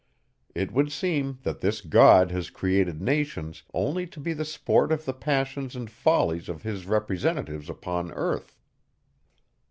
[0.55, 5.05] It would seem, that this God has created nations only to be the sport of
[5.05, 8.57] the passions and follies of his representatives upon earth.